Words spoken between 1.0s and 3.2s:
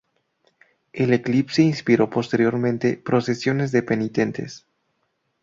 eclipse inspiró posteriormente